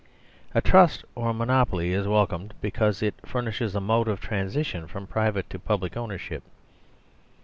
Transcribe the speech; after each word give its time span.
A 0.55 0.61
trust 0.61 1.03
or 1.13 1.31
monopoly 1.31 1.93
is 1.93 2.07
welcomed 2.07 2.55
because 2.59 3.03
it" 3.03 3.13
furnishes 3.23 3.75
a 3.75 3.79
mode 3.79 4.07
of 4.07 4.19
transition 4.19 4.87
from 4.87 5.05
private 5.05 5.47
to 5.51 5.59
public 5.59 5.95
ownership." 5.95 6.41